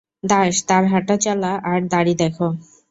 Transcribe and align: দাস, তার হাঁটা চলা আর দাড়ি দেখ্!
দাস, 0.23 0.55
তার 0.69 0.83
হাঁটা 0.91 1.15
চলা 1.25 1.51
আর 1.63 1.79
দাড়ি 1.91 2.13
দেখ্! 2.21 2.39